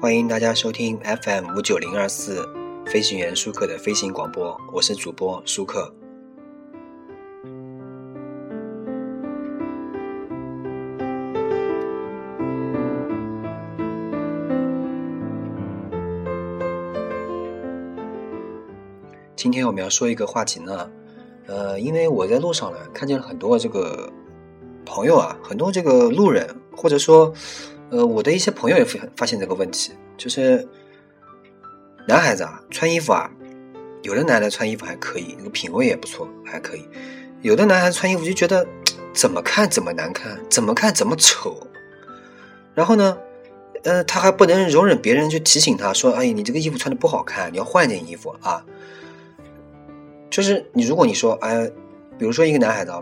[0.00, 2.46] 欢迎大家收听 FM 五九零二四
[2.86, 6.03] 飞行员舒克的飞行广播，我是主播舒克。
[19.44, 20.90] 今天我们要说一个话题呢，
[21.46, 24.10] 呃，因为我在路上呢看见了很多这个
[24.86, 27.30] 朋友啊，很多这个路人，或者说。
[27.90, 30.66] 呃，我的一些朋友也发发现这个问题，就是
[32.08, 33.30] 男孩子啊，穿衣服啊，
[34.02, 36.80] 有的男的穿衣服还可以，那个品味也不错，还可以；
[37.42, 38.66] 有的男孩子穿衣服就觉得
[39.12, 41.54] 怎么看怎么难看，怎么看怎么丑。
[42.74, 43.18] 然后呢，
[43.82, 48.64] 呃，他还不能容忍别人去提醒他说：“哎，你这个衣服穿的不好看，你要换件衣服啊。”
[50.34, 51.70] 就是你，如果你说，哎，
[52.18, 53.00] 比如说一个男孩子啊，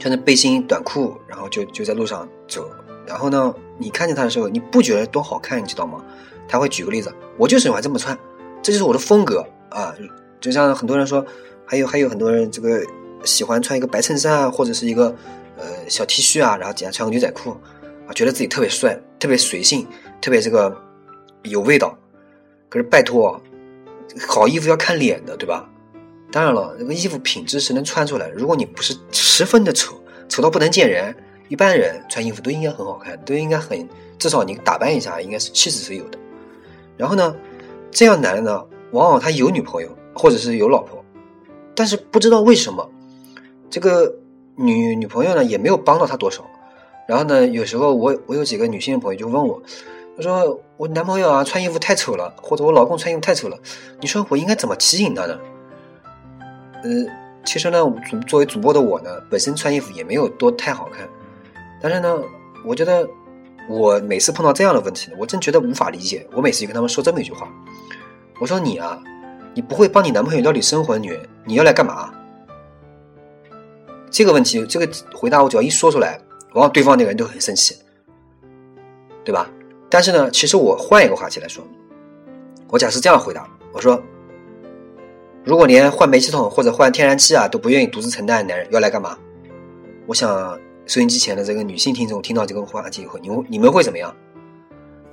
[0.00, 2.68] 穿着背心短裤，然后就就在路上走。
[3.06, 6.04] 然后呢，你看见他的时候，你不觉得多好看，你知道吗？
[6.48, 8.18] 他会举个例子，我就喜欢这么穿，
[8.60, 9.94] 这就是我的风格啊。
[10.40, 11.24] 就像很多人说，
[11.64, 12.84] 还有还有很多人这个
[13.22, 15.14] 喜欢穿一个白衬衫啊，或者是一个
[15.56, 17.50] 呃小 T 恤啊，然后底下穿个牛仔裤
[18.08, 19.86] 啊，觉得自己特别帅，特别随性，
[20.20, 20.76] 特别这个
[21.44, 21.96] 有味道。
[22.68, 23.40] 可是拜托，
[24.26, 25.70] 好衣服要看脸的，对吧？
[26.34, 29.94] 当然了，这个衣服品质是能穿出来，如果你不是十分的丑，
[30.28, 31.14] 丑到不能见人。
[31.46, 36.18] 一般人穿衣服都应该很好看，都应该很至少你打扮一下，应该是气质是有的。
[36.96, 37.36] 然后呢，
[37.92, 41.04] 这样男的呢，往往他有女朋友或者是有老婆，
[41.72, 42.90] 但是不知道为什么，
[43.70, 44.12] 这个
[44.56, 46.44] 女女朋友呢也没有帮到他多少。
[47.06, 49.62] 然后呢，有时候我我有几个女性朋友就问我，
[50.16, 53.56] 他说我男朋友啊穿衣服太丑了，或者我老公穿衣服太丑了，
[54.00, 55.38] 你说我应该怎么提醒他呢？
[56.84, 56.90] 呃，
[57.44, 61.08] 其实呢，主作为主播的我呢，本身穿衣服也没有多太好看。
[61.80, 62.22] 但是呢，
[62.64, 63.08] 我觉得
[63.68, 66.26] 我每次碰到这样的问题，我真觉得无法理解。
[66.32, 67.48] 我每次就跟他们说这么一句话
[68.38, 69.02] ：“我说你啊，
[69.54, 72.12] 你不会帮你男朋友料理生活的女人，你要来干嘛？”
[74.10, 76.20] 这个问题，这个回答我只要一说出来，
[76.52, 77.76] 往往对方那个人都很生气，
[79.24, 79.50] 对吧？
[79.90, 81.64] 但是呢，其实我换一个话题来说，
[82.68, 84.00] 我假设这样回答：我说，
[85.44, 89.16] 如果连换煤气桶或者换天然气啊都不愿意独自承担的男人要来干嘛？
[90.06, 90.58] 我想。
[90.86, 94.14] 收音机前的这个女性听众听到这个话题以后，你们你们会怎么样？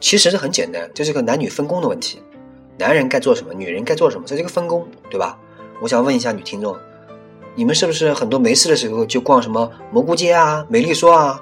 [0.02, 2.22] 其实是很简单，这是个男女分工的问题。
[2.78, 5.40] 男人该做什么，女人该做什么，这是一个分工，对吧？
[5.82, 6.76] 我想问一下女听众，
[7.56, 11.42] 你们是不是很多没事的时候就逛什么蘑菇街啊、美丽说啊？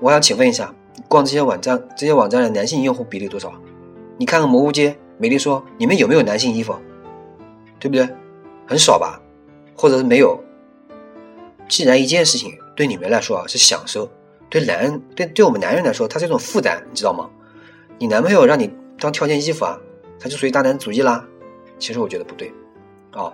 [0.00, 0.74] 我想请问一下，
[1.06, 3.52] 逛这些网站，这些网站的男性用户比例多少？
[4.18, 6.74] 你看看蘑菇街、美丽说，你们有没有男性衣服？
[7.78, 8.08] 对不对？
[8.66, 9.20] 很少吧？
[9.76, 10.38] 或者是没有？
[11.68, 12.56] 既然一件事情。
[12.76, 14.06] 对你们来说啊是享受，
[14.50, 17.30] 对男对对我们男人来说，它是一种负担，你知道吗？
[17.96, 19.80] 你男朋友让你当挑件衣服啊，
[20.20, 21.26] 他就属于大男子主义啦。
[21.78, 22.52] 其实我觉得不对，
[23.12, 23.32] 啊，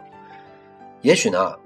[1.00, 1.58] 也许呢，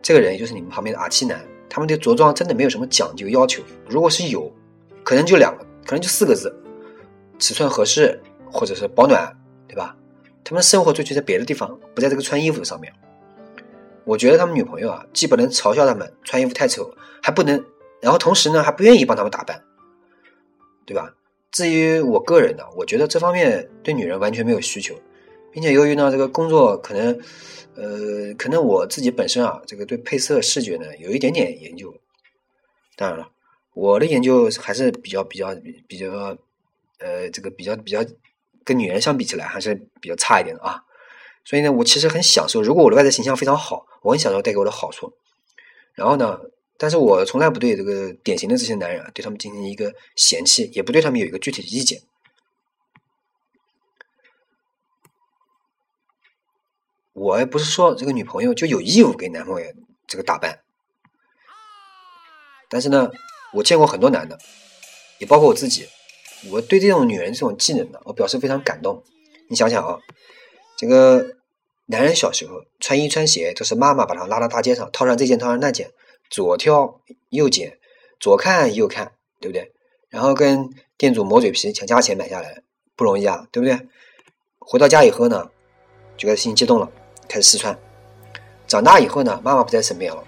[0.00, 3.60] 这个人就是你们旁边的阿七男，他们对着装真的没有什么讲究要求。
[3.88, 4.48] 如果是有，
[5.02, 6.54] 可能就两个，可能就四个字：
[7.40, 9.36] 尺寸合适，或者是保暖，
[9.66, 9.96] 对吧？
[10.44, 12.92] 他们生活追求在别的地方，不在这个穿衣服上面。
[14.04, 17.64] 我觉得他们女朋友啊，既不能嘲笑他们穿衣服太丑，还不能，
[18.02, 19.64] 然后同时呢，还不愿意帮他们打扮，
[20.84, 21.14] 对吧？
[21.50, 24.94] 至于我个人呢，我觉得这方面对女人完全没有需求，
[25.50, 27.18] 并且由于呢，这个工作可能，
[27.76, 31.94] 呃，可能我自己本身啊，这个对配色视觉呢有一点点研究，
[32.96, 33.28] 当然了，
[33.72, 35.54] 我的研究还是比较比较
[35.86, 36.36] 比较，
[36.98, 38.04] 呃，这个比较比较
[38.64, 40.82] 跟女人相比起来还是比较差一点的啊。
[41.44, 42.62] 所以呢，我其实很享受。
[42.62, 45.12] 如果我的外在形象非常好，我很享受带给我的好处。
[45.92, 46.40] 然后呢，
[46.78, 52.00] 但是我从来不对这个典型的这些男人啊，对他们进行一个嫌弃，也不对他们有一个具体的意见。
[57.12, 59.72] 我也不是说这个女朋友就有义务给男朋友
[60.06, 60.60] 这个打扮。
[62.68, 63.10] 但是呢，
[63.52, 64.36] 我见过很多男的，
[65.18, 65.86] 也包括我自己，
[66.50, 69.02] 我对这种女人这种技能呢，我表示非常感动。
[69.48, 69.98] 你想想啊。
[70.76, 71.24] 这个
[71.86, 75.92] 男人小时候穿衣穿鞋都是妈妈把他拉到大街上，套上这件套上那件，
[76.28, 77.78] 左挑右拣，
[78.18, 79.72] 左看右看，对不对？
[80.10, 80.68] 然后跟
[80.98, 82.62] 店主磨嘴皮抢价钱买下来，
[82.96, 83.78] 不容易啊，对不对？
[84.58, 85.48] 回到家以后呢，
[86.16, 86.90] 就开始心激动了，
[87.28, 87.78] 开始试穿。
[88.66, 90.24] 长大以后呢，妈妈不在身边了，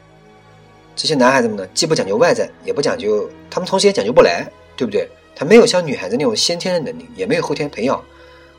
[0.95, 5.11] 这些男孩子们呢，既不讲究外在，也不讲究，他们同时也讲究不来，对不对？
[5.37, 8.03] 他没有像女孩子那种先天的能力，也没有后天培养。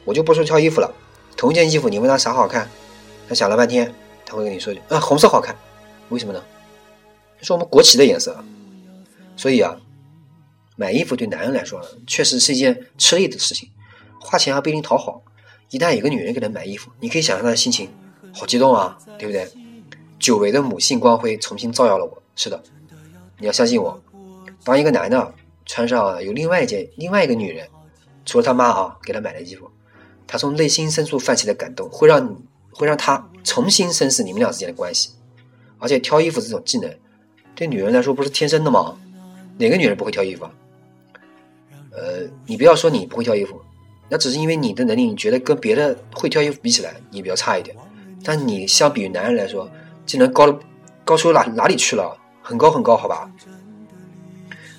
[0.05, 0.89] 我就不说挑衣服了。
[1.35, 2.69] 同一件衣服，你问他啥好看，
[3.27, 3.93] 他想了半天，
[4.25, 5.55] 他会跟你说句：“啊，红色好看。”
[6.09, 6.41] 为什么呢？
[7.41, 8.41] 是我们国旗的颜色。
[9.35, 9.75] 所以啊，
[10.75, 13.69] 买衣服对男人来说确实是一件吃力的事情，
[14.21, 15.21] 花钱还不一定讨好。
[15.69, 17.89] 一旦有个女人给他买衣服，你可以想象他的心情，
[18.31, 19.51] 好激动啊，对不对？
[20.17, 22.23] 久违的母性光辉重新照耀了我。
[22.35, 22.63] 是的，
[23.39, 24.01] 你要相信我。
[24.63, 25.33] 当一个男的
[25.67, 27.67] 穿上有另外一件、另外一个女人，
[28.25, 29.69] 除了他妈啊给他买的衣服，
[30.25, 32.35] 他从内心深处泛起的感动，会让你
[32.71, 35.11] 会让他重新审视你们俩之间的关系。
[35.79, 36.91] 而且挑衣服这种技能，
[37.53, 38.97] 对女人来说不是天生的吗？
[39.59, 40.47] 哪个女人不会挑衣服？
[41.91, 43.61] 呃，你不要说你不会挑衣服。
[44.09, 47.75] 那只是因为你的能力，你觉得跟别的会挑衣服比起来，你比较差一点。
[48.23, 49.69] 但你相比于男人来说，
[50.05, 50.57] 技能高的
[51.03, 52.17] 高出哪哪里去了？
[52.41, 53.29] 很高很高，好吧？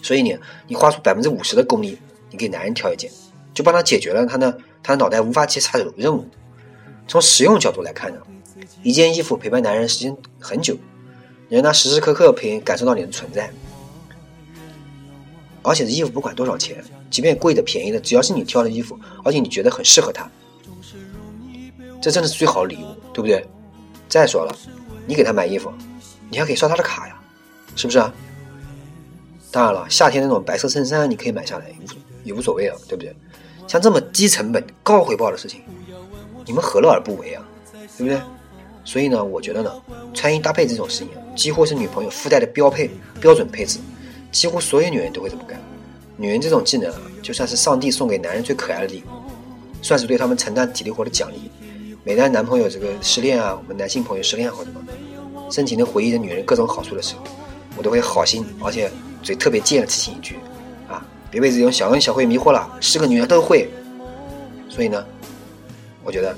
[0.02, 1.98] 所以你你花出百分之五十的功力，
[2.30, 3.10] 你给男人挑一件，
[3.54, 6.26] 就帮他解决了他呢他的脑袋无法接插的任务。
[7.06, 8.20] 从实用角度来看呢，
[8.82, 10.76] 一件衣服陪伴男人时间很久，
[11.48, 13.50] 让他时时刻刻陪感受到你的存在。
[15.62, 20.30] 而且这衣服不管多少钱，即便贵的便宜的，只要是你挑的衣服，而且你觉得很适合他，
[22.00, 23.44] 这真的是最好的礼物，对不对？
[24.08, 24.56] 再说了，
[25.06, 25.70] 你给他买衣服，
[26.30, 27.20] 你还可以刷他的卡呀，
[27.74, 28.12] 是不是啊？
[29.50, 31.66] 当然了，夏天那种白色衬衫你可以买下来，
[32.22, 33.14] 也无所谓啊，对不对？
[33.66, 35.62] 像这么低成本高回报的事情，
[36.46, 37.42] 你们何乐而不为啊？
[37.96, 38.20] 对不对？
[38.84, 39.72] 所以呢，我觉得呢，
[40.14, 42.90] 穿衣搭配这种事情，几乎是女朋友附带的标配
[43.20, 43.78] 标准配置。
[44.30, 45.58] 几乎所有女人都会这么干。
[46.16, 51.50] 女人这种技能啊，就算是上帝送给男人最可爱的礼物，算是对他们承担体力活的奖励。
[52.04, 54.82] 每当男朋友这个失恋啊，我们男性朋友失恋或者什么，
[55.50, 57.22] 深情的回忆着女人各种好处的时候，
[57.76, 58.90] 我都会好心而且
[59.23, 60.37] 嘴特别贱的提醒一句：
[60.88, 63.69] 啊，别被这种小恩小惠迷惑了，是个女人都会。
[64.69, 65.05] 所以呢，
[66.03, 66.37] 我觉得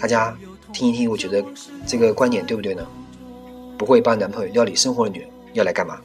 [0.00, 0.36] 大家
[0.72, 1.44] 听一听，我觉得
[1.86, 2.86] 这个观点对不对呢？
[3.78, 5.98] 不会帮男朋友料理生活的女人要来干嘛？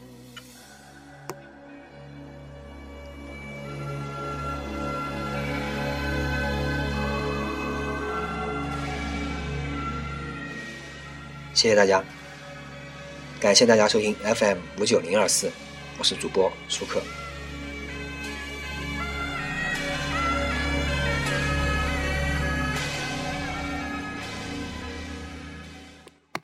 [11.54, 12.04] 谢谢大家，
[13.40, 15.52] 感谢大家收听 FM 五九零二四，
[16.02, 17.00] 我是主播舒克。